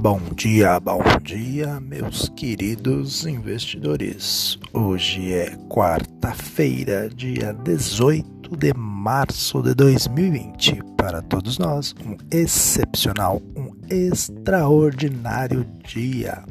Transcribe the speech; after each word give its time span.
Bom 0.00 0.18
dia, 0.34 0.80
bom 0.80 1.00
dia, 1.22 1.78
meus 1.80 2.28
queridos 2.30 3.24
investidores. 3.26 4.58
Hoje 4.72 5.32
é 5.32 5.56
quarta-feira, 5.68 7.08
dia 7.08 7.52
18 7.52 8.56
de 8.56 8.74
março 8.74 9.62
de 9.62 9.72
2020. 9.72 10.80
Para 10.96 11.22
todos 11.22 11.58
nós, 11.58 11.94
um 12.04 12.16
excepcional, 12.36 13.40
um 13.56 13.63
extraordinário 13.90 15.64
dia. 15.84 16.44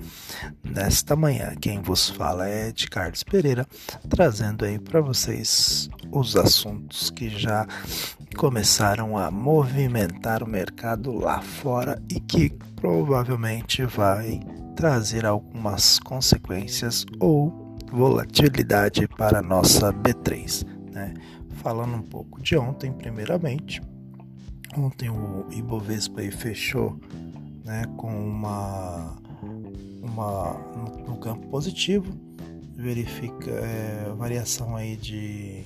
Nesta 0.63 1.15
manhã, 1.15 1.53
quem 1.59 1.81
vos 1.81 2.09
fala 2.09 2.47
é 2.47 2.71
de 2.71 2.87
Carlos 2.89 3.23
Pereira, 3.23 3.67
trazendo 4.09 4.65
aí 4.65 4.79
para 4.79 5.01
vocês 5.01 5.89
os 6.11 6.35
assuntos 6.35 7.09
que 7.09 7.29
já 7.29 7.67
começaram 8.35 9.17
a 9.17 9.29
movimentar 9.29 10.43
o 10.43 10.47
mercado 10.47 11.13
lá 11.13 11.41
fora 11.41 12.01
e 12.09 12.19
que 12.19 12.49
provavelmente 12.75 13.85
vai 13.85 14.39
trazer 14.75 15.25
algumas 15.25 15.99
consequências 15.99 17.05
ou 17.19 17.77
volatilidade 17.91 19.07
para 19.07 19.39
a 19.39 19.43
nossa 19.43 19.93
B3. 19.93 20.65
Né? 20.91 21.13
Falando 21.61 21.95
um 21.95 22.01
pouco 22.01 22.41
de 22.41 22.57
ontem, 22.57 22.91
primeiramente, 22.91 23.81
ontem 24.77 25.09
o 25.09 25.45
Ibovespa 25.51 26.21
fechou 26.31 26.99
né, 27.63 27.83
com 27.97 28.07
uma, 28.07 29.17
uma 30.01 30.53
no, 30.75 31.07
no 31.07 31.17
campo 31.17 31.47
positivo, 31.47 32.13
verifica 32.75 33.51
é, 33.51 34.13
variação 34.15 34.75
aí 34.75 34.97
de 34.97 35.63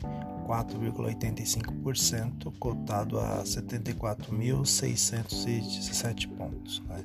4,85%, 0.47 2.53
cotado 2.59 3.19
a 3.19 3.43
74.617 3.43 6.29
pontos. 6.29 6.81
Né? 6.87 7.03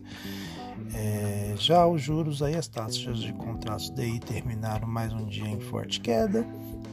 É, 0.95 1.55
já 1.57 1.87
os 1.87 2.03
juros 2.03 2.43
aí, 2.43 2.55
as 2.55 2.69
taxas 2.69 3.19
de 3.19 3.33
contratos 3.33 3.91
DI 3.91 4.21
terminaram 4.21 4.89
mais 4.89 5.13
um 5.13 5.27
dia 5.27 5.49
em 5.49 5.61
forte 5.61 6.01
queda 6.01 6.47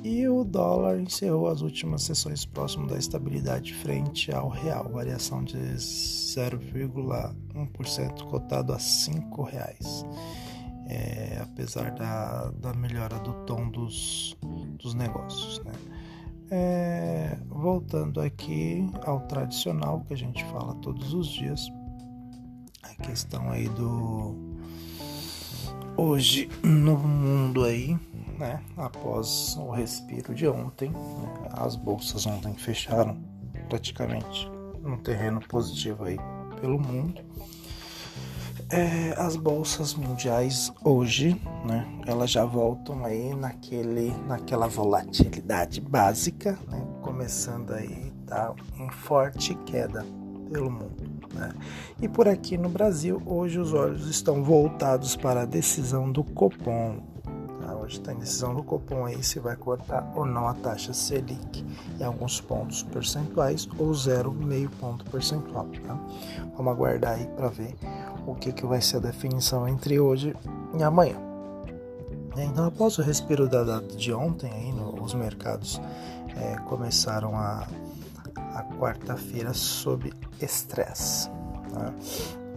e 0.04 0.28
o 0.28 0.44
dólar 0.44 1.00
encerrou 1.00 1.48
as 1.48 1.62
últimas 1.62 2.04
sessões 2.04 2.46
próximo 2.46 2.88
da 2.88 2.98
estabilidade 2.98 3.74
frente 3.74 4.30
ao 4.32 4.50
real, 4.50 4.90
variação 4.90 5.44
de 5.44 5.58
0,1% 5.58 8.24
cotado 8.24 8.74
a 8.74 8.78
R$ 8.78 8.82
5,00. 8.82 10.06
É, 10.88 11.40
apesar 11.42 11.92
da, 11.92 12.50
da 12.52 12.74
melhora 12.74 13.20
do 13.20 13.34
tom 13.46 13.70
dos, 13.70 14.36
dos 14.80 14.96
negócios. 14.96 15.62
Né? 15.64 15.72
É, 16.50 17.38
voltando 17.48 18.20
aqui 18.20 18.90
ao 19.06 19.20
tradicional 19.28 20.04
que 20.08 20.14
a 20.14 20.18
gente 20.18 20.44
fala 20.46 20.74
todos 20.76 21.14
os 21.14 21.28
dias, 21.28 21.72
questão 23.00 23.50
aí 23.50 23.68
do 23.70 24.36
hoje 25.98 26.50
no 26.64 26.98
mundo 26.98 27.64
aí, 27.64 27.98
né? 28.38 28.62
Após 28.78 29.56
o 29.58 29.72
respiro 29.72 30.34
de 30.34 30.48
ontem, 30.48 30.92
né, 30.92 31.50
as 31.52 31.76
bolsas 31.76 32.26
ontem 32.26 32.54
fecharam 32.54 33.18
praticamente 33.68 34.50
um 34.84 34.98
terreno 34.98 35.42
positivo 35.42 36.06
aí 36.06 36.18
pelo 36.62 36.80
mundo. 36.80 37.22
É, 38.72 39.14
as 39.18 39.36
bolsas 39.36 39.96
mundiais 39.96 40.72
hoje, 40.84 41.42
né, 41.66 41.88
elas 42.06 42.30
já 42.30 42.46
voltam 42.46 43.04
aí 43.04 43.34
naquele, 43.34 44.14
naquela 44.28 44.68
volatilidade 44.68 45.82
básica, 45.82 46.58
né, 46.68 46.80
começando 47.02 47.74
aí 47.74 48.14
tá 48.28 48.54
em 48.78 48.90
forte 48.92 49.56
queda 49.66 50.06
pelo 50.52 50.70
mundo. 50.70 50.99
Né? 51.34 51.54
E 52.02 52.08
por 52.08 52.28
aqui 52.28 52.58
no 52.58 52.70
Brasil, 52.70 53.22
hoje 53.26 53.60
os 53.60 53.74
olhos 53.74 54.08
estão 54.08 54.44
voltados 54.44 55.16
para 55.16 55.42
a 55.42 55.46
decisão 55.46 56.12
do 56.12 56.24
Copom. 56.24 57.00
Tá? 57.62 57.76
Hoje 57.76 58.00
está 58.00 58.14
decisão 58.14 58.56
do 58.56 58.64
Copom 58.64 59.06
aí 59.06 59.24
se 59.24 59.40
vai 59.40 59.56
cortar 59.56 60.12
ou 60.16 60.26
não 60.26 60.48
a 60.48 60.54
taxa 60.54 60.94
Selic 60.94 61.66
em 62.00 62.04
alguns 62.04 62.42
pontos 62.42 62.84
percentuais 62.84 63.68
ou 63.78 63.92
0,5 63.92 64.70
ponto 64.80 65.06
percentual. 65.06 65.68
Tá? 65.86 66.00
Vamos 66.56 66.74
aguardar 66.74 67.16
aí 67.16 67.28
para 67.28 67.48
ver 67.50 67.76
o 68.26 68.36
que, 68.36 68.52
que 68.52 68.66
vai 68.66 68.82
ser 68.82 68.98
a 68.98 69.00
definição 69.00 69.68
entre 69.68 70.00
hoje 70.00 70.36
e 70.78 70.84
amanhã. 70.84 71.30
Então, 72.38 72.66
após 72.66 72.98
o 72.98 73.02
respiro 73.02 73.50
da 73.50 73.64
data 73.64 73.96
de 73.96 74.14
ontem, 74.14 74.52
aí 74.52 74.72
no, 74.72 75.02
os 75.04 75.14
mercados 75.14 75.82
é, 76.38 76.56
começaram 76.68 77.36
a, 77.36 77.68
a 78.60 78.64
quarta-feira 78.78 79.54
sob 79.54 80.12
estresse. 80.42 81.30
Né? 81.72 81.94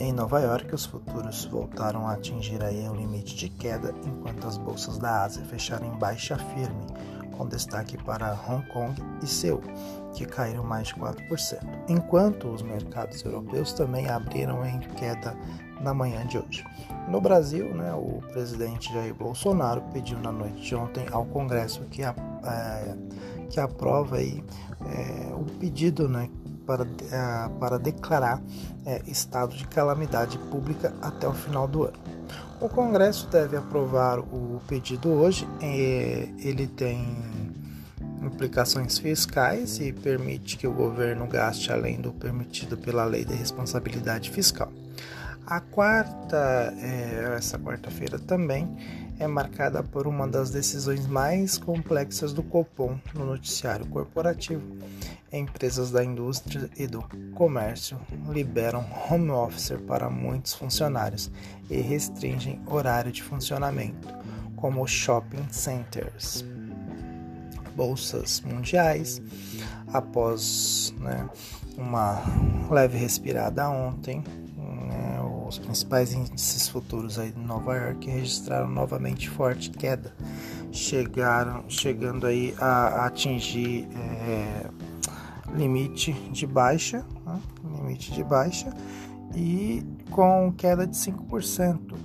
Em 0.00 0.12
Nova 0.12 0.40
York, 0.40 0.74
os 0.74 0.84
futuros 0.84 1.44
voltaram 1.44 2.08
a 2.08 2.14
atingir 2.14 2.62
aí 2.62 2.88
o 2.88 2.94
limite 2.94 3.36
de 3.36 3.48
queda, 3.48 3.94
enquanto 4.04 4.46
as 4.46 4.56
bolsas 4.56 4.98
da 4.98 5.22
Ásia 5.22 5.44
fecharam 5.44 5.86
em 5.86 5.98
baixa 5.98 6.36
firme, 6.36 6.86
com 7.36 7.46
destaque 7.46 7.96
para 8.02 8.34
Hong 8.48 8.66
Kong 8.72 8.94
e 9.22 9.26
Seul, 9.26 9.62
que 10.12 10.26
caíram 10.26 10.64
mais 10.64 10.88
de 10.88 10.94
4%, 10.94 11.60
enquanto 11.88 12.48
os 12.48 12.62
mercados 12.62 13.22
europeus 13.24 13.72
também 13.72 14.08
abriram 14.08 14.66
em 14.66 14.80
queda 14.80 15.36
na 15.80 15.94
manhã 15.94 16.26
de 16.26 16.38
hoje. 16.38 16.64
No 17.08 17.20
Brasil, 17.20 17.74
né, 17.74 17.92
o 17.92 18.20
presidente 18.32 18.92
Jair 18.92 19.14
Bolsonaro 19.14 19.82
pediu 19.92 20.18
na 20.18 20.32
noite 20.32 20.60
de 20.62 20.74
ontem 20.74 21.06
ao 21.10 21.26
Congresso 21.26 21.82
que, 21.91 22.02
a, 22.02 22.14
é, 22.44 22.96
que 23.52 23.60
aprova 23.60 24.16
aí, 24.16 24.42
é, 24.86 25.32
o 25.34 25.44
pedido 25.60 26.08
né, 26.08 26.28
para, 26.66 26.84
é, 26.84 27.48
para 27.60 27.78
declarar 27.78 28.42
é, 28.86 29.02
estado 29.06 29.54
de 29.54 29.68
calamidade 29.68 30.38
pública 30.50 30.94
até 31.02 31.28
o 31.28 31.34
final 31.34 31.68
do 31.68 31.84
ano. 31.84 31.98
O 32.60 32.68
Congresso 32.68 33.28
deve 33.28 33.56
aprovar 33.56 34.18
o 34.20 34.60
pedido 34.66 35.10
hoje. 35.10 35.46
É, 35.60 36.28
ele 36.38 36.66
tem 36.66 37.06
implicações 38.22 38.98
fiscais 38.98 39.78
e 39.80 39.92
permite 39.92 40.56
que 40.56 40.66
o 40.66 40.72
governo 40.72 41.26
gaste 41.26 41.70
além 41.70 42.00
do 42.00 42.12
permitido 42.12 42.76
pela 42.78 43.04
Lei 43.04 43.24
de 43.24 43.34
Responsabilidade 43.34 44.30
Fiscal. 44.30 44.72
A 45.47 45.60
quarta, 45.60 46.72
é, 46.78 47.34
essa 47.36 47.58
quarta-feira 47.58 48.19
também, 48.19 48.69
é 49.19 49.26
marcada 49.26 49.82
por 49.82 50.06
uma 50.06 50.26
das 50.26 50.50
decisões 50.50 51.06
mais 51.06 51.58
complexas 51.58 52.32
do 52.32 52.42
Copom 52.42 52.98
no 53.14 53.26
noticiário 53.26 53.86
corporativo. 53.86 54.62
Empresas 55.32 55.91
da 55.91 56.04
indústria 56.04 56.70
e 56.76 56.86
do 56.86 57.04
comércio 57.34 57.98
liberam 58.30 58.86
home 59.10 59.30
office 59.30 59.75
para 59.86 60.08
muitos 60.08 60.54
funcionários 60.54 61.30
e 61.69 61.80
restringem 61.80 62.60
horário 62.66 63.10
de 63.10 63.22
funcionamento, 63.22 64.09
como 64.56 64.86
shopping 64.86 65.47
centers. 65.50 66.44
Bolsas 67.74 68.41
mundiais, 68.42 69.20
após 69.92 70.94
né, 70.98 71.28
uma 71.76 72.22
leve 72.70 72.98
respirada 72.98 73.69
ontem, 73.70 74.22
os 75.52 75.58
principais 75.58 76.14
índices 76.14 76.66
futuros 76.66 77.18
aí 77.18 77.30
de 77.30 77.38
Nova 77.38 77.76
York 77.76 78.08
registraram 78.08 78.68
novamente 78.70 79.28
forte 79.28 79.68
queda, 79.70 80.14
chegaram, 80.70 81.64
chegando 81.68 82.26
aí 82.26 82.54
a, 82.58 83.04
atingir 83.04 83.86
é, 83.94 84.70
limite 85.54 86.12
de 86.30 86.46
baixa, 86.46 87.04
né? 87.26 87.38
limite 87.62 88.12
de 88.12 88.24
baixa 88.24 88.72
e 89.34 89.84
com 90.10 90.50
queda 90.56 90.86
de 90.86 90.96
5%, 90.96 91.96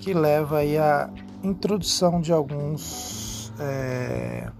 que 0.00 0.12
leva 0.12 0.58
aí 0.58 0.76
a 0.76 1.08
introdução 1.44 2.20
de 2.20 2.32
alguns 2.32 3.52
é, 3.60 4.50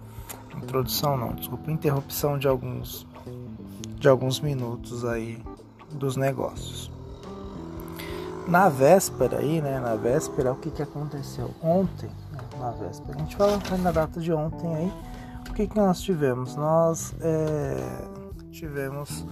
introdução 0.56 1.16
não, 1.16 1.34
desculpa, 1.34 1.68
interrupção 1.68 2.38
de 2.38 2.46
alguns 2.46 3.08
de 3.98 4.08
alguns 4.08 4.38
minutos 4.38 5.04
aí 5.04 5.42
dos 5.90 6.16
negócios. 6.16 6.93
Na 8.46 8.68
véspera 8.68 9.38
aí, 9.38 9.62
né? 9.62 9.80
Na 9.80 9.94
véspera, 9.94 10.52
o 10.52 10.56
que, 10.56 10.70
que 10.70 10.82
aconteceu? 10.82 11.50
Ontem, 11.62 12.10
né, 12.30 12.40
na 12.58 12.70
véspera, 12.72 13.16
a 13.16 13.18
gente 13.20 13.36
fala 13.36 13.58
na 13.78 13.90
data 13.90 14.20
de 14.20 14.32
ontem 14.32 14.74
aí, 14.74 14.92
o 15.48 15.54
que, 15.54 15.66
que 15.66 15.76
nós 15.76 16.00
tivemos? 16.02 16.54
Nós 16.54 17.14
é, 17.20 17.76
tivemos 18.50 19.26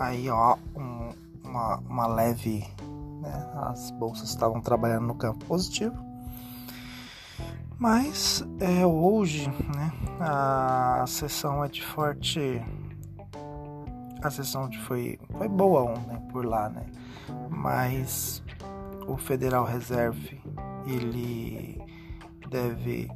aí, 0.00 0.30
ó, 0.30 0.56
um, 0.74 1.12
uma, 1.44 1.76
uma 1.78 2.06
leve. 2.06 2.64
Né, 3.20 3.50
as 3.54 3.90
bolsas 3.90 4.30
estavam 4.30 4.60
trabalhando 4.62 5.06
no 5.06 5.14
campo 5.14 5.44
positivo. 5.44 5.96
Mas 7.78 8.42
é, 8.60 8.86
hoje, 8.86 9.48
né, 9.48 9.92
a 10.20 11.04
sessão 11.06 11.62
é 11.62 11.68
de 11.68 11.84
forte. 11.84 12.62
A 14.22 14.30
sessão 14.30 14.68
de 14.70 14.78
foi, 14.80 15.20
foi 15.36 15.48
boa 15.48 15.82
ontem 15.82 16.18
por 16.32 16.46
lá, 16.46 16.70
né? 16.70 16.86
Mas 17.50 18.42
o 19.06 19.16
Federal 19.16 19.64
Reserve 19.64 20.40
ele 20.86 21.80
deve 22.48 23.10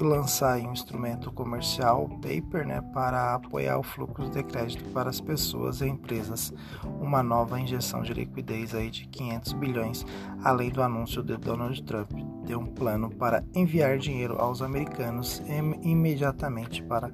lançar 0.00 0.58
um 0.60 0.72
instrumento 0.72 1.32
comercial, 1.32 2.08
paper, 2.22 2.66
né, 2.66 2.80
para 2.92 3.34
apoiar 3.34 3.78
o 3.78 3.82
fluxo 3.82 4.30
de 4.30 4.42
crédito 4.42 4.84
para 4.90 5.10
as 5.10 5.20
pessoas 5.20 5.80
e 5.80 5.86
empresas, 5.86 6.52
uma 7.00 7.22
nova 7.22 7.60
injeção 7.60 8.02
de 8.02 8.12
liquidez 8.14 8.74
aí 8.74 8.90
de 8.90 9.06
500 9.08 9.52
bilhões, 9.54 10.06
além 10.44 10.70
do 10.70 10.82
anúncio 10.82 11.22
de 11.22 11.36
Donald 11.36 11.82
Trump 11.82 12.12
de 12.44 12.54
um 12.54 12.66
plano 12.66 13.10
para 13.10 13.44
enviar 13.54 13.98
dinheiro 13.98 14.40
aos 14.40 14.62
americanos 14.62 15.42
imediatamente 15.82 16.82
para 16.82 17.10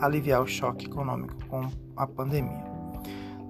aliviar 0.00 0.42
o 0.42 0.46
choque 0.46 0.86
econômico 0.86 1.34
com 1.46 1.68
a 1.96 2.06
pandemia. 2.06 2.75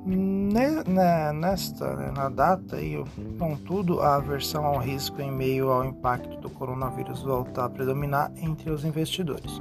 Nesta 0.07 1.97
né, 1.97 2.13
na 2.15 2.29
data 2.29 2.81
e 2.81 3.05
contudo 3.41 4.01
a 4.01 4.15
aversão 4.15 4.65
ao 4.65 4.79
risco 4.79 5.21
em 5.21 5.33
meio 5.33 5.69
ao 5.69 5.85
impacto 5.85 6.37
do 6.37 6.49
coronavírus 6.49 7.23
volta 7.23 7.65
a 7.65 7.69
predominar 7.69 8.31
entre 8.37 8.71
os 8.71 8.85
investidores. 8.85 9.61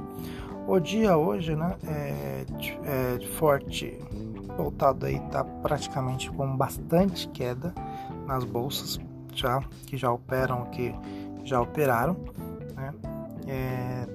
O 0.68 0.78
dia 0.78 1.16
hoje, 1.16 1.56
né, 1.56 1.76
é, 1.84 2.44
é 2.84 3.26
forte, 3.38 3.98
voltado 4.56 5.06
aí 5.06 5.16
está 5.16 5.42
praticamente 5.42 6.30
com 6.30 6.56
bastante 6.56 7.26
queda 7.28 7.74
nas 8.24 8.44
bolsas 8.44 9.00
já 9.34 9.60
que 9.86 9.96
já 9.96 10.12
operam, 10.12 10.66
que 10.66 10.94
já 11.42 11.60
operaram, 11.60 12.16
né, 12.76 12.94
é, 13.48 14.06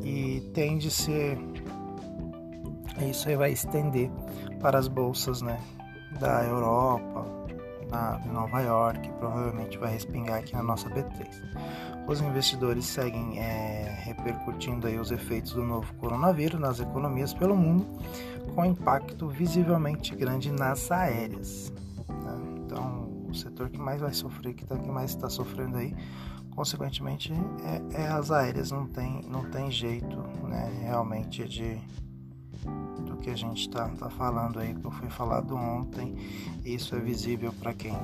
e 0.00 0.40
tende 0.52 0.88
a 0.88 0.90
ser 0.90 1.38
isso 3.06 3.28
aí 3.28 3.36
vai 3.36 3.52
estender 3.52 4.10
para 4.60 4.78
as 4.78 4.88
bolsas 4.88 5.42
né, 5.42 5.60
da 6.20 6.44
Europa, 6.44 7.38
na 7.90 8.18
Nova 8.32 8.60
York, 8.60 9.10
provavelmente 9.18 9.78
vai 9.78 9.92
respingar 9.92 10.38
aqui 10.40 10.54
na 10.54 10.62
nossa 10.62 10.88
B3. 10.90 11.26
Os 12.06 12.20
investidores 12.20 12.86
seguem 12.86 13.38
é, 13.38 14.02
repercutindo 14.04 14.86
aí 14.86 14.98
os 14.98 15.10
efeitos 15.10 15.52
do 15.52 15.62
novo 15.62 15.92
coronavírus 15.94 16.60
nas 16.60 16.80
economias 16.80 17.34
pelo 17.34 17.56
mundo, 17.56 17.86
com 18.54 18.64
impacto 18.64 19.28
visivelmente 19.28 20.14
grande 20.14 20.50
nas 20.50 20.90
aéreas. 20.90 21.72
Né? 22.08 22.62
Então, 22.64 23.26
o 23.28 23.34
setor 23.34 23.68
que 23.68 23.78
mais 23.78 24.00
vai 24.00 24.12
sofrer, 24.12 24.54
que, 24.54 24.64
tá, 24.64 24.78
que 24.78 24.90
mais 24.90 25.10
está 25.10 25.28
sofrendo 25.28 25.76
aí, 25.76 25.94
consequentemente, 26.54 27.32
é, 27.92 28.02
é, 28.02 28.08
as 28.08 28.30
aéreas. 28.30 28.70
Não 28.70 28.86
tem, 28.86 29.22
não 29.28 29.44
tem 29.50 29.70
jeito 29.70 30.16
né, 30.46 30.80
realmente 30.82 31.46
de 31.46 31.78
que 33.28 33.30
a 33.30 33.36
gente 33.36 33.60
está 33.60 33.88
tá 33.88 34.08
falando 34.08 34.58
aí, 34.58 34.74
que 34.74 34.90
foi 34.90 35.10
falado 35.10 35.54
ontem. 35.54 36.16
Isso 36.64 36.94
é 36.96 36.98
visível 36.98 37.52
para 37.52 37.74
quem 37.74 37.94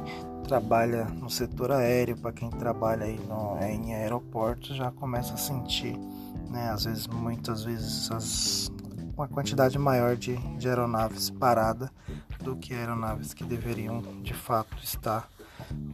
trabalha 0.46 1.06
no 1.06 1.30
setor 1.30 1.72
aéreo, 1.72 2.16
para 2.18 2.32
quem 2.32 2.50
trabalha 2.50 3.06
aí 3.06 3.18
no, 3.26 3.56
é, 3.58 3.72
em 3.72 3.94
aeroportos, 3.94 4.76
já 4.76 4.90
começa 4.90 5.34
a 5.34 5.36
sentir, 5.38 5.96
né, 6.50 6.70
às 6.70 6.84
vezes, 6.84 7.06
muitas 7.06 7.64
vezes, 7.64 8.10
as, 8.10 8.70
uma 9.16 9.26
quantidade 9.26 9.78
maior 9.78 10.16
de, 10.16 10.36
de 10.58 10.68
aeronaves 10.68 11.30
parada 11.30 11.90
do 12.42 12.54
que 12.56 12.74
aeronaves 12.74 13.32
que 13.32 13.44
deveriam 13.44 14.02
de 14.22 14.34
fato 14.34 14.76
estar 14.82 15.30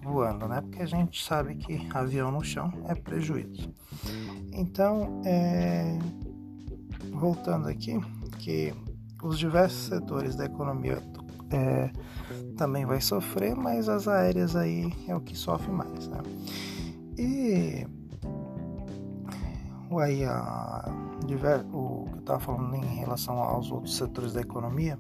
voando, 0.03 0.49
né? 0.49 0.61
Porque 0.61 0.83
a 0.83 0.87
gente 0.87 1.23
sabe 1.23 1.55
que 1.55 1.87
avião 1.95 2.33
no 2.33 2.43
chão 2.43 2.73
é 2.89 2.95
prejuízo. 2.95 3.73
Então, 4.53 5.23
é... 5.25 5.97
voltando 7.13 7.69
aqui, 7.69 8.01
que 8.41 8.75
os 9.23 9.39
diversos 9.39 9.87
setores 9.87 10.35
da 10.35 10.47
economia 10.47 11.03
é, 11.51 11.91
também 12.57 12.87
vai 12.87 13.01
sofrer, 13.01 13.55
mas 13.55 13.89
as 13.89 14.09
aéreas 14.09 14.57
aí 14.57 14.93
é 15.07 15.15
o 15.15 15.21
que 15.21 15.37
sofre 15.37 15.71
mais, 15.71 16.09
né? 16.09 16.19
E 17.19 17.87
aí 19.99 20.25
a, 20.25 20.85
o 21.23 21.27
que 21.27 21.35
eu 22.17 22.21
estava 22.21 22.41
falando 22.41 22.75
em 22.77 22.97
relação 22.97 23.39
aos 23.39 23.71
outros 23.71 23.97
setores 23.97 24.33
da 24.33 24.41
economia, 24.41 24.99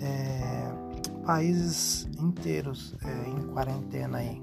é, 0.00 0.72
países 1.24 2.08
inteiros 2.18 2.94
é, 3.04 3.28
em 3.28 3.42
quarentena 3.52 4.18
aí, 4.18 4.40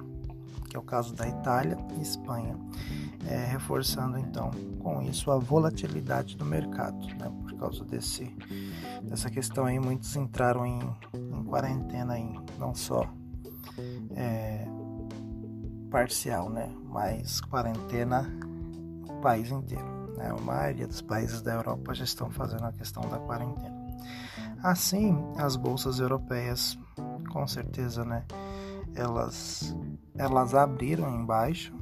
que 0.74 0.78
é 0.78 0.80
o 0.80 0.84
caso 0.84 1.14
da 1.14 1.28
Itália 1.28 1.78
e 1.96 2.02
Espanha, 2.02 2.58
é, 3.28 3.46
reforçando 3.46 4.18
então 4.18 4.50
com 4.80 5.04
isso 5.04 5.30
a 5.30 5.38
volatilidade 5.38 6.36
do 6.36 6.44
mercado, 6.44 6.98
né, 7.16 7.32
por 7.44 7.54
causa 7.60 7.86
desse 7.86 8.36
dessa 9.04 9.30
questão 9.30 9.66
aí, 9.66 9.80
muitos 9.80 10.16
entraram 10.16 10.66
em, 10.66 10.80
em 11.14 11.44
quarentena, 11.44 12.18
em, 12.18 12.44
não 12.58 12.74
só 12.74 13.08
é, 14.16 14.66
parcial, 15.92 16.50
né? 16.50 16.74
Mas 16.86 17.40
quarentena 17.42 18.28
o 19.08 19.22
país 19.22 19.52
inteiro. 19.52 19.86
Né? 20.18 20.32
A 20.32 20.42
maioria 20.42 20.88
dos 20.88 21.02
países 21.02 21.44
da 21.44 21.54
Europa 21.54 21.94
já 21.94 22.04
estão 22.04 22.32
fazendo 22.32 22.66
a 22.66 22.72
questão 22.72 23.04
da 23.10 23.20
quarentena. 23.20 23.76
Assim, 24.64 25.16
as 25.38 25.56
bolsas 25.56 26.00
europeias, 26.00 26.80
com 27.30 27.46
certeza, 27.46 28.04
né? 28.04 28.26
Elas, 28.96 29.76
elas 30.16 30.54
abriram 30.54 31.10
embaixo 31.10 31.74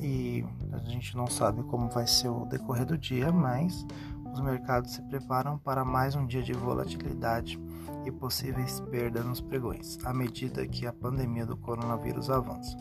e 0.00 0.44
a 0.72 0.78
gente 0.78 1.16
não 1.16 1.26
sabe 1.26 1.62
como 1.64 1.88
vai 1.90 2.06
ser 2.06 2.28
o 2.28 2.44
decorrer 2.44 2.86
do 2.86 2.96
dia, 2.96 3.32
mas 3.32 3.86
os 4.32 4.40
mercados 4.40 4.92
se 4.92 5.02
preparam 5.02 5.58
para 5.58 5.84
mais 5.84 6.14
um 6.14 6.26
dia 6.26 6.42
de 6.42 6.52
volatilidade 6.52 7.60
e 8.04 8.10
possíveis 8.10 8.80
perdas 8.80 9.24
nos 9.24 9.40
pregões, 9.40 9.98
à 10.04 10.14
medida 10.14 10.66
que 10.66 10.86
a 10.86 10.92
pandemia 10.92 11.44
do 11.44 11.56
coronavírus 11.56 12.30
avança. 12.30 12.76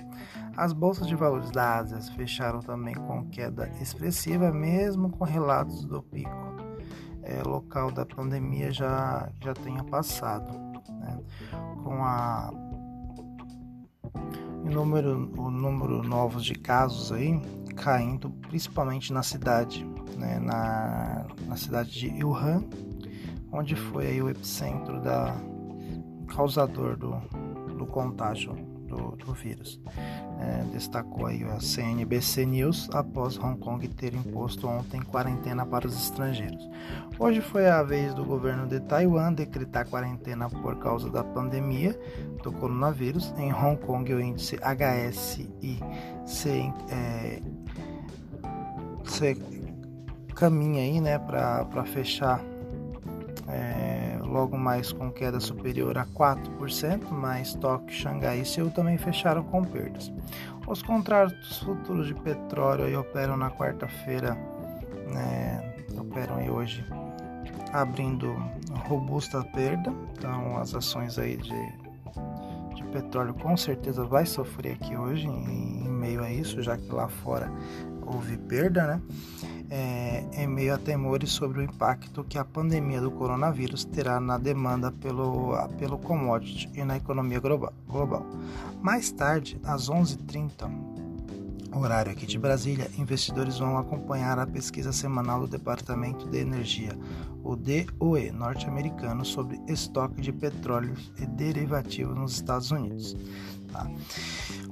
As 0.56 0.74
bolsas 0.74 1.08
de 1.08 1.16
valores 1.16 1.52
da 1.52 1.78
Ásia 1.78 2.00
fecharam 2.16 2.60
também 2.60 2.96
com 2.96 3.28
queda 3.30 3.70
expressiva, 3.82 4.52
mesmo 4.52 5.10
com 5.10 5.26
relatos 5.26 5.84
do 5.86 6.02
pico 6.02 6.52
é, 7.24 7.42
local 7.44 7.92
da 7.92 8.06
pandemia 8.06 8.72
já, 8.72 9.30
já 9.40 9.54
tenha 9.54 9.84
passado. 9.84 10.52
Né? 10.90 11.20
Com 11.84 12.04
a 12.04 12.52
o 14.14 14.70
número, 14.70 15.32
o 15.38 15.50
número 15.50 16.04
novos 16.04 16.46
de 16.46 16.54
casos 16.56 17.12
aí 17.12 17.42
caindo, 17.76 18.30
principalmente 18.30 19.14
na 19.14 19.24
cidade 19.24 19.86
né, 20.18 20.40
na, 20.40 21.26
na 21.48 21.56
cidade 21.56 21.92
de 21.92 22.24
Wuhan, 22.24 22.64
onde 23.52 23.76
foi 23.76 24.08
aí 24.08 24.22
o 24.22 24.30
epicentro 24.30 25.02
da 25.02 25.36
causador 26.28 26.96
do, 26.96 27.20
do 27.78 27.86
contágio 27.86 28.56
do, 28.92 29.16
do 29.16 29.34
vírus. 29.34 29.80
É, 30.40 30.64
destacou 30.74 31.26
aí 31.26 31.44
a 31.44 31.60
CNBC 31.60 32.46
News 32.46 32.90
após 32.94 33.38
Hong 33.38 33.58
Kong 33.60 33.88
ter 33.88 34.14
imposto 34.14 34.68
ontem 34.68 35.02
quarentena 35.02 35.66
para 35.66 35.88
os 35.88 35.96
estrangeiros. 35.96 36.70
Hoje 37.18 37.42
foi 37.42 37.68
a 37.68 37.82
vez 37.82 38.14
do 38.14 38.26
governo 38.26 38.68
de 38.68 38.80
Taiwan 38.82 39.34
decretar 39.34 39.88
quarentena 39.88 40.50
por 40.50 40.78
causa 40.78 41.10
da 41.10 41.24
pandemia 41.24 41.98
do 42.44 42.52
coronavírus. 42.52 43.34
Em 43.38 43.54
Hong 43.54 43.78
Kong, 43.78 44.14
o 44.14 44.20
índice 44.20 44.58
HSI 44.58 45.80
é, 46.90 47.42
se 49.06 49.38
caminha 50.36 50.82
aí, 50.82 51.00
né, 51.00 51.20
para 51.20 51.84
fechar 51.86 52.42
é, 53.48 53.91
logo 54.32 54.58
mais 54.58 54.94
com 54.94 55.12
queda 55.12 55.40
superior 55.40 55.98
a 55.98 56.06
4%, 56.06 57.12
mas 57.12 57.54
Tóquio, 57.56 57.94
Xangai 57.94 58.40
e 58.40 58.46
Seul 58.46 58.72
também 58.72 58.98
fecharam 58.98 59.44
com 59.44 59.64
perdas. 59.64 60.12
Os 60.66 60.82
contratos 60.82 61.60
futuros 61.60 62.08
de 62.08 62.16
petróleo 62.16 62.86
aí 62.86 62.96
operam 62.96 63.36
na 63.36 63.52
quarta-feira, 63.52 64.36
né, 65.14 65.76
operam 66.00 66.38
aí 66.38 66.50
hoje 66.50 66.86
abrindo 67.74 68.34
robusta 68.88 69.44
perda, 69.44 69.94
então 70.14 70.58
as 70.58 70.74
ações 70.74 71.20
aí 71.20 71.36
de, 71.36 72.76
de 72.76 72.84
petróleo 72.92 73.34
com 73.34 73.56
certeza 73.58 74.06
vai 74.06 74.26
sofrer 74.26 74.74
aqui 74.74 74.96
hoje 74.96 75.28
em, 75.28 75.86
em 75.86 75.90
meio 75.90 76.24
a 76.24 76.32
isso, 76.32 76.62
já 76.62 76.78
que 76.78 76.92
lá 76.92 77.08
fora 77.08 77.52
houve 78.06 78.38
perda, 78.38 78.88
né? 78.88 79.02
É, 79.72 80.26
em 80.34 80.48
meio 80.48 80.76
a 80.76 80.78
temores 80.78 81.32
sobre 81.32 81.60
o 81.60 81.64
impacto 81.64 82.26
que 82.26 82.38
a 82.38 82.44
pandemia 82.44 83.00
do 83.00 83.10
coronavírus 83.10 83.86
terá 83.86 84.20
na 84.20 84.38
demanda 84.38 84.92
pelo, 84.92 85.56
pelo 85.80 85.98
commodity 85.98 86.70
e 86.76 86.84
na 86.84 86.98
economia 86.98 87.40
global. 87.40 88.26
Mais 88.82 89.10
tarde, 89.12 89.58
às 89.64 89.90
11h30, 89.90 90.70
horário 91.74 92.12
aqui 92.12 92.26
de 92.26 92.38
Brasília, 92.38 92.92
investidores 92.98 93.60
vão 93.60 93.78
acompanhar 93.78 94.38
a 94.38 94.46
pesquisa 94.46 94.92
semanal 94.92 95.40
do 95.40 95.48
Departamento 95.48 96.28
de 96.28 96.40
Energia, 96.40 96.98
o 97.42 97.56
DOE 97.56 98.30
norte-americano, 98.32 99.24
sobre 99.24 99.58
estoque 99.70 100.20
de 100.20 100.34
petróleo 100.34 100.96
e 101.18 101.26
derivativos 101.26 102.16
nos 102.16 102.34
Estados 102.34 102.72
Unidos. 102.72 103.16
Tá? 103.72 103.90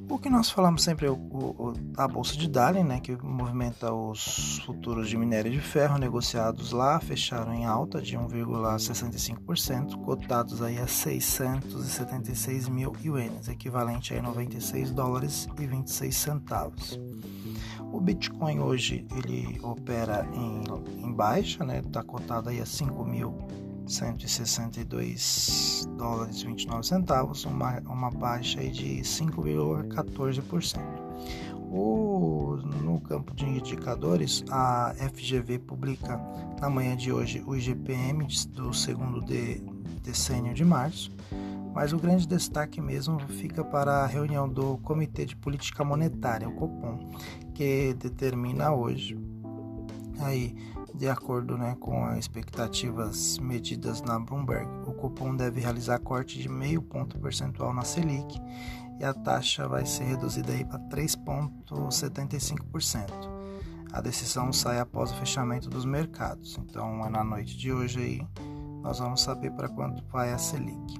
O 0.09 0.17
que 0.17 0.27
nós 0.27 0.49
falamos 0.49 0.83
sempre 0.83 1.05
é 1.05 1.11
o, 1.11 1.13
o, 1.13 1.73
a 1.95 2.07
Bolsa 2.07 2.35
de 2.35 2.49
Darling, 2.49 2.83
né, 2.83 2.99
que 2.99 3.15
movimenta 3.23 3.93
os 3.93 4.57
futuros 4.65 5.07
de 5.07 5.15
minério 5.15 5.51
de 5.51 5.61
ferro 5.61 5.99
negociados 5.99 6.71
lá, 6.71 6.99
fecharam 6.99 7.53
em 7.53 7.65
alta 7.65 8.01
de 8.01 8.17
1,65%, 8.17 10.03
cotados 10.03 10.63
aí 10.63 10.79
a 10.79 10.87
676 10.87 12.67
mil 12.67 12.91
ienes, 13.03 13.47
equivalente 13.47 14.15
a 14.15 14.21
96 14.21 14.89
dólares 14.91 15.47
e 15.59 15.67
26 15.67 16.15
centavos. 16.15 16.99
O 17.93 18.01
Bitcoin 18.01 18.59
hoje 18.59 19.05
ele 19.15 19.59
opera 19.61 20.27
em, 20.33 20.63
em 21.05 21.13
baixa, 21.13 21.63
né? 21.63 21.81
Está 21.85 22.01
cotado 22.01 22.49
aí 22.49 22.59
a 22.59 22.65
5.162 23.89 25.85
dólares 25.97 26.41
e 26.41 26.45
29 26.45 26.85
centavos, 26.85 27.43
uma, 27.45 27.79
uma 27.81 28.11
baixa 28.11 28.61
de 28.69 29.01
5,14%. 29.01 30.79
O, 31.71 32.57
no 32.83 33.01
campo 33.01 33.33
de 33.35 33.45
indicadores, 33.45 34.43
a 34.49 34.93
FGV 35.13 35.59
publica 35.59 36.19
na 36.61 36.69
manhã 36.69 36.95
de 36.95 37.11
hoje 37.11 37.43
o 37.45 37.55
IGPM 37.55 38.27
do 38.49 38.73
segundo 38.73 39.21
de, 39.21 39.61
decênio 40.03 40.53
de 40.53 40.63
março, 40.63 41.11
mas 41.73 41.91
o 41.93 41.97
grande 41.97 42.27
destaque 42.27 42.79
mesmo 42.81 43.19
fica 43.19 43.63
para 43.63 44.03
a 44.03 44.07
reunião 44.07 44.47
do 44.49 44.77
Comitê 44.79 45.25
de 45.25 45.35
Política 45.35 45.83
Monetária, 45.83 46.47
o 46.47 46.53
Copom, 46.53 47.11
que 47.53 47.93
determina 47.93 48.71
hoje, 48.71 49.15
aí, 50.21 50.55
de 50.93 51.07
acordo 51.07 51.57
né, 51.57 51.75
com 51.79 52.03
as 52.05 52.19
expectativas 52.19 53.39
medidas 53.39 54.01
na 54.01 54.19
Bloomberg, 54.19 54.67
o 54.87 54.93
Copom 54.93 55.35
deve 55.35 55.61
realizar 55.61 55.99
corte 55.99 56.37
de 56.39 56.49
meio 56.49 56.81
ponto 56.81 57.19
percentual 57.19 57.73
na 57.73 57.83
Selic 57.83 58.39
e 58.99 59.05
a 59.05 59.13
taxa 59.13 59.67
vai 59.67 59.85
ser 59.85 60.03
reduzida 60.03 60.53
para 60.65 60.79
3,75%. 60.79 63.39
A 63.91 64.01
decisão 64.01 64.53
sai 64.53 64.79
após 64.79 65.11
o 65.11 65.15
fechamento 65.15 65.67
dos 65.69 65.85
mercados, 65.85 66.59
então 66.61 67.05
é 67.05 67.09
na 67.09 67.23
noite 67.23 67.57
de 67.57 67.71
hoje 67.71 67.99
aí 67.99 68.21
nós 68.81 68.99
vamos 68.99 69.21
saber 69.21 69.51
para 69.51 69.67
quanto 69.67 70.03
vai 70.11 70.31
a 70.31 70.37
Selic. 70.37 70.97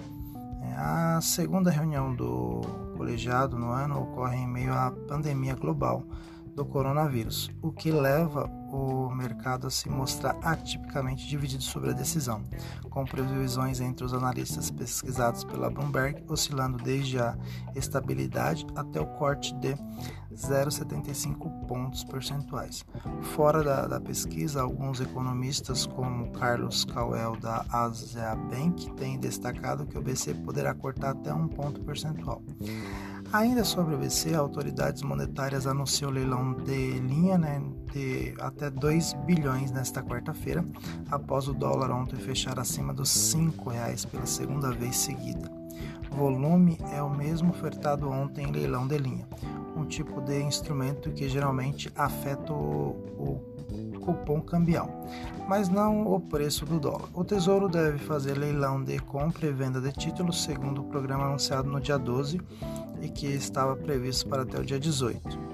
É, 0.61 0.73
a 0.75 1.19
segunda 1.21 1.69
reunião 1.69 2.15
do 2.15 2.61
colegiado 2.97 3.57
no 3.57 3.71
ano 3.71 4.01
ocorre 4.01 4.37
em 4.37 4.47
meio 4.47 4.73
à 4.73 4.91
pandemia 5.07 5.55
global 5.55 6.03
do 6.55 6.65
coronavírus, 6.65 7.51
o 7.61 7.71
que 7.71 7.91
leva 7.91 8.49
o 8.71 9.09
mercado 9.09 9.69
se 9.69 9.89
mostrar 9.89 10.37
atipicamente 10.41 11.27
dividido 11.27 11.63
sobre 11.63 11.89
a 11.89 11.93
decisão, 11.93 12.43
com 12.89 13.05
previsões 13.05 13.79
entre 13.79 14.05
os 14.05 14.13
analistas 14.13 14.69
pesquisados 14.71 15.43
pela 15.43 15.69
Bloomberg 15.69 16.23
oscilando 16.27 16.77
desde 16.77 17.19
a 17.19 17.37
estabilidade 17.75 18.65
até 18.75 18.99
o 18.99 19.05
corte 19.05 19.53
de 19.55 19.75
0,75 20.33 21.67
pontos 21.67 22.03
percentuais. 22.03 22.85
Fora 23.35 23.63
da, 23.63 23.87
da, 23.87 23.99
pesquisa, 23.99 24.61
alguns 24.61 25.01
economistas, 25.01 25.85
como 25.85 26.31
Carlos 26.31 26.85
Cauel 26.85 27.35
da 27.37 27.65
Asia 27.69 28.35
Bank, 28.35 28.91
têm 28.93 29.19
destacado 29.19 29.85
que 29.85 29.97
o 29.97 30.01
BC 30.01 30.35
poderá 30.35 30.73
cortar 30.73 31.11
até 31.11 31.33
um 31.33 31.47
ponto 31.47 31.81
percentual. 31.81 32.41
Ainda 33.31 33.63
sobre 33.63 33.93
o 33.93 33.97
BC, 33.99 34.33
autoridades 34.33 35.03
monetárias 35.03 35.67
anunciou 35.67 36.09
leilão 36.09 36.53
de 36.53 36.99
linha 36.99 37.37
né, 37.37 37.61
de 37.93 38.33
até 38.39 38.71
2 38.71 39.13
bilhões 39.27 39.71
nesta 39.71 40.01
quarta-feira, 40.01 40.65
após 41.11 41.47
o 41.47 41.53
dólar 41.53 41.91
ontem 41.91 42.15
fechar 42.15 42.59
acima 42.59 42.91
dos 42.91 43.31
R$ 43.31 43.51
reais 43.71 44.03
pela 44.03 44.25
segunda 44.25 44.71
vez 44.71 44.97
seguida. 44.97 45.51
O 46.11 46.15
volume 46.15 46.79
é 46.91 47.03
o 47.03 47.09
mesmo 47.09 47.51
ofertado 47.51 48.09
ontem 48.09 48.47
em 48.47 48.51
leilão 48.51 48.87
de 48.87 48.97
linha, 48.97 49.27
um 49.77 49.85
tipo 49.85 50.21
de 50.21 50.41
instrumento 50.41 51.11
que 51.11 51.29
geralmente 51.29 51.91
afeta 51.95 52.51
o, 52.51 52.95
o 53.15 53.99
cupom 53.99 54.41
cambial, 54.41 54.89
mas 55.47 55.69
não 55.69 56.11
o 56.11 56.19
preço 56.19 56.65
do 56.65 56.79
dólar. 56.79 57.09
O 57.13 57.23
Tesouro 57.23 57.69
deve 57.69 57.99
fazer 57.99 58.35
leilão 58.35 58.83
de 58.83 58.97
compra 58.97 59.45
e 59.45 59.51
venda 59.51 59.79
de 59.79 59.91
títulos, 59.91 60.43
segundo 60.43 60.81
o 60.81 60.85
programa 60.85 61.25
anunciado 61.25 61.69
no 61.69 61.79
dia 61.79 61.99
12 61.99 62.41
e 63.01 63.09
que 63.09 63.27
estava 63.27 63.75
previsto 63.75 64.27
para 64.27 64.43
até 64.43 64.59
o 64.59 64.65
dia 64.65 64.79
18. 64.79 65.49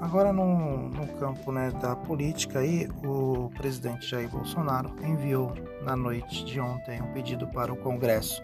Agora 0.00 0.32
no, 0.32 0.88
no 0.88 1.06
campo 1.18 1.52
né, 1.52 1.70
da 1.72 1.94
política 1.94 2.60
aí, 2.60 2.88
o 3.04 3.50
presidente 3.50 4.08
Jair 4.08 4.30
Bolsonaro 4.30 4.94
enviou 5.04 5.52
na 5.82 5.94
noite 5.94 6.44
de 6.44 6.58
ontem 6.58 7.02
um 7.02 7.12
pedido 7.12 7.46
para 7.48 7.70
o 7.70 7.76
Congresso 7.76 8.40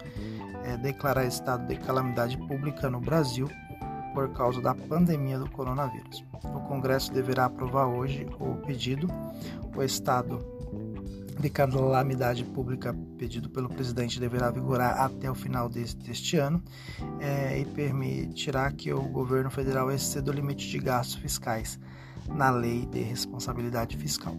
é, 0.64 0.76
declarar 0.76 1.25
estado 1.25 1.66
de 1.66 1.76
calamidade 1.76 2.37
pública 2.37 2.90
no 2.90 3.00
Brasil 3.00 3.49
por 4.12 4.31
causa 4.33 4.61
da 4.61 4.75
pandemia 4.75 5.38
do 5.38 5.50
coronavírus. 5.50 6.25
O 6.45 6.61
Congresso 6.61 7.12
deverá 7.12 7.47
aprovar 7.47 7.87
hoje 7.87 8.26
o 8.38 8.57
pedido. 8.66 9.09
O 9.75 9.83
estado 9.83 10.56
de 11.38 11.50
calamidade 11.50 12.45
pública 12.45 12.95
pedido 13.19 13.50
pelo 13.50 13.69
presidente 13.69 14.19
deverá 14.19 14.50
vigorar 14.50 15.00
até 15.00 15.31
o 15.31 15.35
final 15.35 15.69
deste, 15.69 15.97
deste 16.07 16.37
ano 16.38 16.62
é, 17.21 17.59
e 17.59 17.64
permitirá 17.64 18.71
que 18.73 18.93
o 18.93 19.02
governo 19.02 19.50
federal 19.50 19.90
exceda 19.90 20.31
o 20.31 20.35
limite 20.35 20.69
de 20.69 20.78
gastos 20.78 21.16
fiscais 21.16 21.78
na 22.28 22.50
lei 22.50 22.87
de 22.87 23.00
responsabilidade 23.00 23.97
fiscal. 23.97 24.35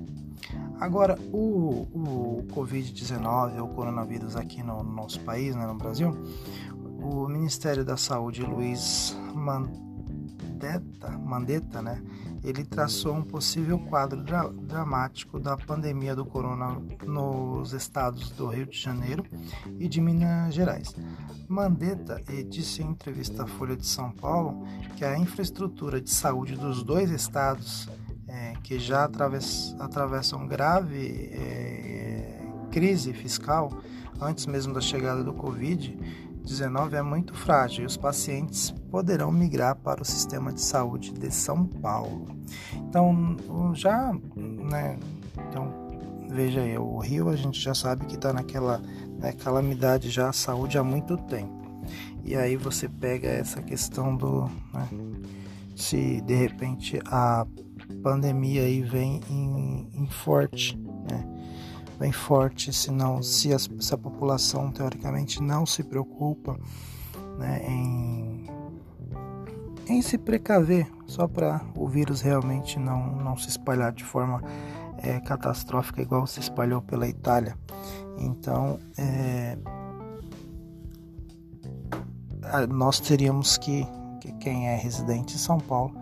Agora, 0.79 1.17
o, 1.31 1.87
o 1.93 2.47
Covid-19, 2.51 3.61
o 3.61 3.67
coronavírus 3.69 4.35
aqui 4.35 4.61
no, 4.61 4.83
no 4.83 4.93
nosso 4.93 5.19
país, 5.21 5.55
né, 5.55 5.65
no 5.65 5.75
Brasil, 5.75 6.15
o 7.01 7.27
Ministério 7.27 7.83
da 7.83 7.97
Saúde, 7.97 8.43
Luiz 8.43 9.15
Mandetta, 10.57 11.11
Mandetta 11.19 11.81
né, 11.83 12.01
ele 12.43 12.65
traçou 12.65 13.13
um 13.13 13.21
possível 13.21 13.77
quadro 13.77 14.23
dra 14.23 14.49
dramático 14.49 15.39
da 15.39 15.55
pandemia 15.55 16.15
do 16.15 16.25
corona 16.25 16.81
nos 17.05 17.73
estados 17.73 18.31
do 18.31 18.47
Rio 18.47 18.65
de 18.65 18.77
Janeiro 18.77 19.23
e 19.77 19.87
de 19.87 20.01
Minas 20.01 20.55
Gerais. 20.55 20.95
Mandetta 21.47 22.23
disse 22.49 22.81
em 22.81 22.87
entrevista 22.87 23.43
à 23.43 23.47
Folha 23.47 23.77
de 23.77 23.85
São 23.85 24.11
Paulo 24.11 24.65
que 24.95 25.05
a 25.05 25.15
infraestrutura 25.17 26.01
de 26.01 26.09
saúde 26.09 26.55
dos 26.55 26.83
dois 26.83 27.11
estados, 27.11 27.87
é, 28.27 28.53
que 28.63 28.79
já 28.79 29.03
atravess 29.03 29.75
atravessam 29.79 30.47
grave 30.47 31.29
é, 31.33 32.41
crise 32.71 33.13
fiscal 33.13 33.71
antes 34.19 34.47
mesmo 34.47 34.73
da 34.73 34.81
chegada 34.81 35.23
do 35.23 35.33
Covid, 35.33 36.26
19 36.47 36.95
é 36.95 37.01
muito 37.01 37.33
frágil 37.33 37.83
e 37.83 37.85
os 37.85 37.97
pacientes 37.97 38.71
poderão 38.89 39.29
migrar 39.31 39.75
para 39.75 40.01
o 40.01 40.05
sistema 40.05 40.53
de 40.53 40.61
saúde 40.61 41.11
de 41.11 41.29
São 41.29 41.65
Paulo. 41.65 42.25
Então, 42.73 43.35
já, 43.75 44.13
né, 44.35 44.97
então, 45.49 45.73
veja 46.29 46.61
aí, 46.61 46.77
o 46.77 46.97
Rio 46.99 47.27
a 47.29 47.35
gente 47.35 47.59
já 47.59 47.75
sabe 47.75 48.05
que 48.05 48.15
está 48.15 48.31
naquela 48.31 48.81
né, 49.19 49.33
calamidade 49.33 50.09
já 50.09 50.29
a 50.29 50.33
saúde 50.33 50.77
há 50.77 50.83
muito 50.83 51.17
tempo. 51.17 51.83
E 52.23 52.35
aí 52.35 52.55
você 52.55 52.87
pega 52.87 53.27
essa 53.27 53.61
questão 53.61 54.15
do, 54.15 54.45
né, 54.73 54.87
se 55.75 56.21
de 56.21 56.33
repente 56.33 57.01
a 57.05 57.45
pandemia 58.01 58.61
aí 58.61 58.81
vem 58.81 59.21
em, 59.29 59.89
em 59.93 60.07
forte, 60.07 60.77
né, 61.09 61.36
bem 61.97 62.11
forte, 62.11 62.71
senão 62.71 63.21
se 63.21 63.53
a, 63.53 63.59
se 63.59 63.93
a 63.93 63.97
população 63.97 64.71
teoricamente 64.71 65.41
não 65.41 65.65
se 65.65 65.83
preocupa 65.83 66.59
né, 67.37 67.61
em, 67.67 68.47
em 69.87 70.01
se 70.01 70.17
precaver, 70.17 70.87
só 71.05 71.27
para 71.27 71.61
o 71.75 71.87
vírus 71.87 72.21
realmente 72.21 72.79
não, 72.79 73.15
não 73.15 73.35
se 73.35 73.49
espalhar 73.49 73.91
de 73.91 74.03
forma 74.03 74.41
é, 74.97 75.19
catastrófica 75.19 76.01
igual 76.01 76.27
se 76.27 76.39
espalhou 76.39 76.81
pela 76.81 77.07
Itália. 77.07 77.57
Então, 78.17 78.79
é, 78.97 79.57
nós 82.69 82.99
teríamos 82.99 83.57
que, 83.57 83.85
que, 84.21 84.31
quem 84.33 84.67
é 84.69 84.75
residente 84.75 85.35
em 85.35 85.37
São 85.37 85.59
Paulo, 85.59 85.95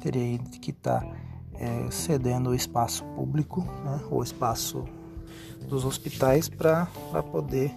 teria 0.00 0.38
que 0.38 0.70
estar 0.70 1.00
tá, 1.00 1.12
é, 1.54 1.90
cedendo 1.90 2.50
o 2.50 2.54
espaço 2.54 3.04
público, 3.16 3.62
né, 3.84 4.00
o 4.10 4.22
espaço 4.22 4.84
dos 5.68 5.84
hospitais 5.84 6.48
para 6.48 6.86
poder 7.30 7.74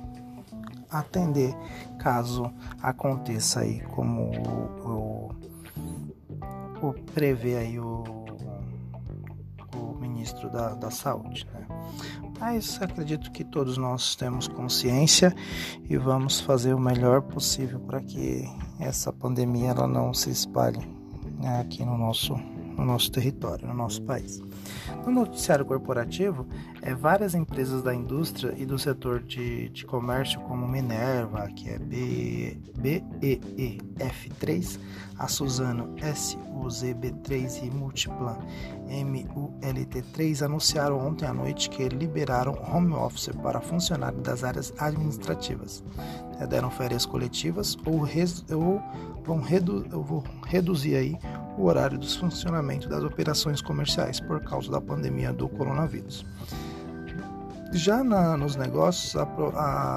atender 0.89 1.55
caso 1.99 2.51
aconteça 2.81 3.61
aí 3.61 3.79
como 3.81 4.31
o, 4.83 5.31
o, 6.81 6.87
o 6.87 6.93
prevê 7.13 7.57
aí 7.57 7.79
o, 7.79 8.03
o 9.75 9.97
ministro 9.99 10.49
da, 10.51 10.75
da 10.75 10.91
saúde 10.91 11.47
né? 11.53 11.65
mas 12.39 12.79
acredito 12.81 13.31
que 13.31 13.43
todos 13.43 13.77
nós 13.77 14.15
temos 14.15 14.47
consciência 14.47 15.33
e 15.89 15.97
vamos 15.97 16.39
fazer 16.39 16.73
o 16.73 16.79
melhor 16.79 17.21
possível 17.21 17.79
para 17.79 18.01
que 18.01 18.43
essa 18.79 19.11
pandemia 19.11 19.69
ela 19.69 19.87
não 19.87 20.13
se 20.13 20.29
espalhe 20.29 20.79
né, 21.39 21.61
aqui 21.61 21.83
no 21.83 21.97
nosso 21.97 22.35
no 22.77 22.85
nosso 22.85 23.11
território, 23.11 23.67
no 23.67 23.73
nosso 23.73 24.01
país. 24.01 24.41
No 25.05 25.11
noticiário 25.11 25.65
corporativo, 25.65 26.45
é, 26.83 26.93
várias 26.93 27.33
empresas 27.33 27.81
da 27.81 27.95
indústria 27.95 28.53
e 28.57 28.65
do 28.65 28.77
setor 28.77 29.21
de, 29.21 29.69
de 29.69 29.85
comércio, 29.85 30.41
como 30.41 30.67
Minerva, 30.67 31.47
que 31.47 31.69
é 31.69 31.79
BEEF3, 31.79 34.77
a 35.17 35.29
Suzano 35.29 35.95
SUZB3 35.95 37.63
e 37.63 37.71
Multiplan 37.71 38.37
MULT3 38.89 40.43
anunciaram 40.43 40.99
ontem 40.99 41.25
à 41.25 41.33
noite 41.33 41.69
que 41.69 41.87
liberaram 41.87 42.51
home 42.53 42.91
office 42.93 43.29
para 43.41 43.61
funcionários 43.61 44.21
das 44.21 44.43
áreas 44.43 44.73
administrativas. 44.77 45.81
É, 46.39 46.47
deram 46.47 46.69
férias 46.69 47.05
coletivas 47.05 47.77
ou, 47.85 48.01
res, 48.01 48.43
ou 48.51 48.83
vão, 49.23 49.39
redu, 49.39 49.85
ou 49.93 50.03
vão 50.03 50.21
reduzir 50.45 50.95
aí 50.95 51.17
o 51.57 51.63
horário 51.65 51.97
dos 51.97 52.17
funcionamento 52.17 52.89
das 52.89 53.01
operações 53.03 53.61
comerciais 53.61 54.19
por 54.19 54.43
causa 54.43 54.69
da 54.69 54.81
pandemia 54.81 55.31
do 55.31 55.47
coronavírus. 55.47 56.25
Já 57.73 58.03
na, 58.03 58.37
nos 58.37 58.55
negócios, 58.55 59.15
a, 59.15 59.23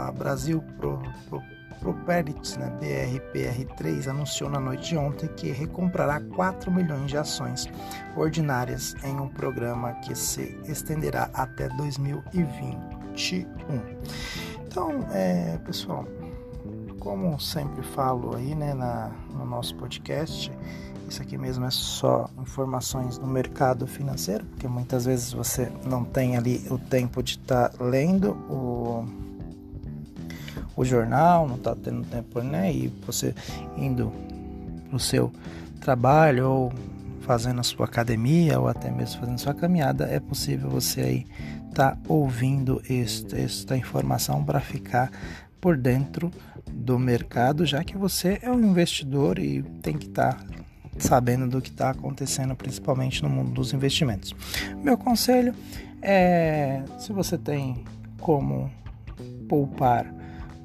a 0.07 0.13
Brasil 0.13 0.63
Pro, 0.79 0.99
Pro, 1.29 1.43
Properties, 1.79 2.57
né, 2.57 2.73
BRPR3, 2.81 4.09
anunciou 4.09 4.49
na 4.49 4.59
noite 4.59 4.89
de 4.89 4.97
ontem 4.97 5.29
que 5.37 5.51
recomprará 5.53 6.21
4 6.21 6.71
milhões 6.73 7.11
de 7.11 7.19
ações 7.19 7.69
ordinárias 8.17 8.95
em 9.05 9.21
um 9.21 9.29
programa 9.29 9.93
que 10.01 10.15
se 10.15 10.59
estenderá 10.65 11.29
até 11.35 11.69
2021. 11.69 13.47
Então, 14.67 15.07
é, 15.13 15.59
pessoal, 15.59 16.07
como 16.99 17.39
sempre 17.41 17.83
falo 17.83 18.37
aí 18.37 18.55
né, 18.55 18.75
na, 18.75 19.11
no 19.33 19.45
nosso 19.45 19.75
podcast, 19.77 20.51
isso 21.09 21.23
aqui 21.23 21.39
mesmo 21.39 21.65
é 21.65 21.71
só 21.71 22.29
informações 22.41 23.17
do 23.17 23.27
mercado 23.27 23.87
financeiro, 23.87 24.45
porque 24.47 24.67
muitas 24.67 25.05
vezes 25.05 25.33
você 25.33 25.71
não 25.85 26.05
tem 26.05 26.37
ali 26.37 26.67
o 26.69 26.79
tempo 26.79 27.23
de 27.23 27.33
estar 27.33 27.69
tá 27.69 27.85
lendo 27.85 28.33
o, 28.51 29.07
o 30.75 30.85
jornal, 30.85 31.47
não 31.47 31.57
está 31.57 31.77
tendo 31.77 32.05
tempo, 32.09 32.41
né? 32.41 32.73
E 32.73 32.89
você 33.07 33.33
indo 33.77 34.13
para 34.89 34.97
o 34.97 35.01
seu 35.01 35.33
trabalho 35.81 36.51
ou 36.51 36.73
fazendo 37.21 37.61
a 37.61 37.65
sua 37.65 37.87
academia 37.87 38.59
ou 38.59 38.69
até 38.69 38.91
mesmo 38.91 39.21
fazendo 39.21 39.39
sua 39.39 39.55
caminhada, 39.55 40.07
é 40.07 40.19
possível 40.19 40.69
você 40.71 41.01
aí 41.01 41.27
estar 41.69 41.93
tá 41.93 41.99
ouvindo 42.09 42.83
esta 42.89 43.77
informação 43.77 44.45
para 44.45 44.61
ficar 44.61 45.11
por 45.67 45.77
dentro 45.77 46.31
do 46.71 46.97
mercado, 46.97 47.67
já 47.67 47.83
que 47.83 47.99
você 47.99 48.39
é 48.41 48.49
um 48.49 48.61
investidor 48.61 49.37
e 49.37 49.65
tem 49.83 49.99
que 49.99 50.07
estar 50.07 50.35
tá 50.35 50.47
sabendo 50.97 51.49
do 51.49 51.61
que 51.61 51.71
está 51.71 51.91
acontecendo, 51.91 52.55
principalmente 52.55 53.21
no 53.21 53.29
mundo 53.29 53.51
dos 53.51 53.73
investimentos. 53.73 54.33
Meu 54.81 54.97
conselho 54.97 55.53
é: 56.01 56.85
se 57.01 57.13
você 57.13 57.37
tem 57.37 57.83
como 58.21 58.71
poupar 59.49 60.07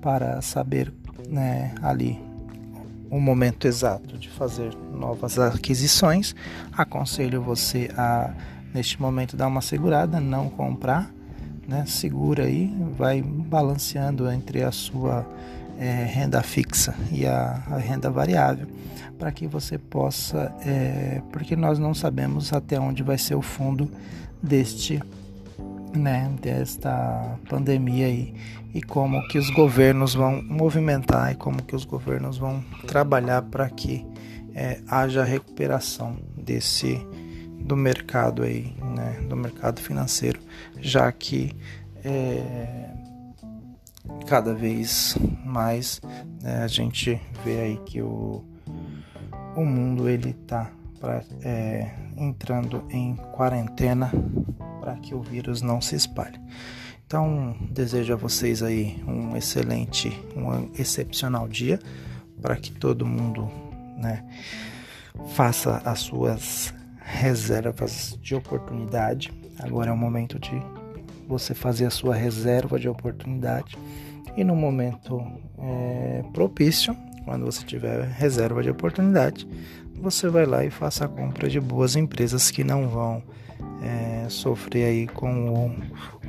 para 0.04 0.40
saber 0.40 0.94
né, 1.28 1.74
ali 1.82 2.22
o 3.10 3.20
momento 3.20 3.68
exato 3.68 4.20
de 4.20 4.30
fazer 4.30 4.72
novas 4.94 5.40
aquisições, 5.40 6.36
aconselho 6.74 7.42
você 7.42 7.90
a 7.98 8.36
neste 8.72 9.02
momento 9.02 9.36
dar 9.36 9.48
uma 9.48 9.62
segurada, 9.62 10.20
não 10.20 10.48
comprar, 10.48 11.12
né? 11.68 11.86
Segura 11.88 12.44
aí, 12.46 12.74
vai 12.98 13.22
balanceando 13.22 14.30
entre 14.30 14.64
a 14.64 14.72
sua 14.72 15.26
é, 15.80 16.06
renda 16.06 16.42
fixa 16.44 16.96
e 17.12 17.26
a, 17.26 17.64
a 17.70 17.78
renda 17.78 18.10
variável 18.10 18.68
para 19.18 19.32
que 19.32 19.46
você 19.46 19.78
possa, 19.78 20.52
é, 20.66 21.22
porque 21.32 21.56
nós 21.56 21.78
não 21.78 21.94
sabemos 21.94 22.52
até 22.54 22.80
onde 22.80 23.04
vai 23.04 23.20
ser 23.20 23.36
o 23.36 23.42
fundo 23.42 23.88
deste, 24.42 25.00
né, 25.94 26.32
desta 26.42 27.38
pandemia 27.48 28.08
aí 28.08 28.34
e 28.74 28.82
como 28.82 29.22
que 29.28 29.38
os 29.38 29.50
governos 29.52 30.16
vão 30.16 30.42
movimentar 30.42 31.32
e 31.32 31.36
como 31.36 31.62
que 31.62 31.76
os 31.76 31.86
governos 31.86 32.38
vão 32.38 32.64
trabalhar 32.88 33.44
para 33.44 33.70
que 33.70 34.06
é, 34.56 34.80
haja 34.88 35.24
recuperação 35.24 36.18
desse 36.36 37.06
do 37.64 37.76
mercado 37.76 38.44
aí, 38.44 38.76
né, 38.96 39.20
do 39.28 39.36
mercado 39.36 39.80
financeiro, 39.82 40.40
já 40.80 41.12
que 41.12 41.56
é, 42.04 42.90
cada 44.28 44.54
vez 44.54 45.18
mais 45.46 46.02
né, 46.42 46.64
a 46.64 46.68
gente 46.68 47.20
vê 47.44 47.60
aí 47.62 47.78
que 47.86 48.02
o 48.02 48.44
o 49.56 49.66
mundo 49.66 50.08
ele 50.08 50.30
está 50.30 50.72
é, 51.44 51.92
entrando 52.18 52.86
em 52.90 53.16
quarentena 53.34 54.12
para 54.80 54.96
que 54.96 55.14
o 55.14 55.22
vírus 55.22 55.62
não 55.62 55.82
se 55.82 55.96
espalhe. 55.96 56.40
Então 57.06 57.56
desejo 57.70 58.14
a 58.14 58.16
vocês 58.16 58.64
aí 58.64 59.04
um 59.06 59.36
excelente, 59.36 60.10
um 60.36 60.72
excepcional 60.80 61.48
dia 61.48 61.80
para 62.42 62.56
que 62.56 62.72
todo 62.72 63.06
mundo, 63.06 63.52
né, 63.98 64.26
faça 65.36 65.82
as 65.84 66.00
suas 66.00 66.74
reservas 67.12 68.18
de 68.22 68.34
oportunidade. 68.34 69.32
Agora 69.60 69.90
é 69.90 69.94
o 69.94 69.98
momento 69.98 70.40
de 70.40 70.62
você 71.28 71.54
fazer 71.54 71.86
a 71.86 71.90
sua 71.90 72.16
reserva 72.16 72.80
de 72.80 72.90
oportunidade 72.90 73.78
e 74.36 74.44
no 74.44 74.56
momento 74.56 75.22
é, 75.60 76.24
propício 76.34 76.96
quando 77.26 77.46
você 77.46 77.64
tiver 77.64 78.04
reserva 78.08 78.64
de 78.64 78.70
oportunidade, 78.70 79.48
você 80.02 80.28
vai 80.28 80.46
lá 80.46 80.66
e 80.66 80.72
faça 80.72 81.06
a 81.06 81.08
compra 81.08 81.48
de 81.48 81.60
boas 81.60 81.96
empresas 81.96 82.50
que 82.50 82.64
não 82.64 82.88
vão 82.88 83.22
é, 83.84 84.28
sofrer 84.28 84.86
aí 84.86 85.08
com 85.08 85.54
o 85.54 85.76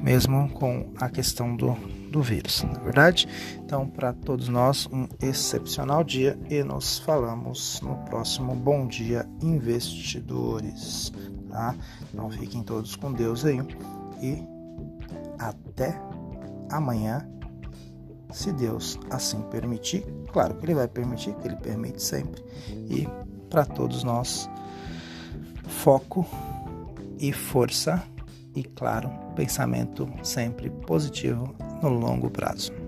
mesmo 0.03 0.51
com 0.51 0.93
a 1.01 1.09
questão 1.09 1.57
do, 1.57 1.77
do 2.13 2.23
vírus, 2.23 2.63
na 2.63 2.79
é 2.79 2.85
verdade? 2.85 3.27
Então, 3.57 3.89
para 3.89 4.13
todos 4.13 4.49
nós, 4.49 4.87
um 4.93 5.09
excepcional 5.21 6.05
dia 6.05 6.39
e 6.49 6.63
nos 6.63 6.99
falamos 6.99 7.81
no 7.81 7.97
próximo 8.05 8.55
Bom 8.55 8.87
Dia 8.87 9.27
Investidores, 9.41 11.11
tá? 11.51 11.75
Então, 12.13 12.31
fiquem 12.31 12.63
todos 12.63 12.95
com 12.95 13.13
Deus 13.13 13.45
aí 13.45 13.59
e 14.21 14.45
até 15.39 15.99
amanhã 16.71 17.27
se 18.31 18.53
Deus 18.53 18.99
assim 19.11 19.41
permitir. 19.51 20.05
Claro 20.33 20.55
que 20.55 20.67
Ele 20.67 20.75
vai 20.75 20.89
permitir, 20.89 21.35
que 21.37 21.49
Ele 21.49 21.57
permite 21.57 22.03
sempre. 22.03 22.45
E 22.69 23.09
para 23.49 23.65
todos 23.65 24.05
nós, 24.05 24.49
foco 25.67 26.27
e 27.19 27.33
força 27.33 28.03
e, 28.55 28.63
claro, 28.63 29.11
pensamento 29.35 30.09
sempre 30.23 30.69
positivo 30.69 31.55
no 31.83 31.91
longo 31.91 32.31
prazo. 32.31 32.82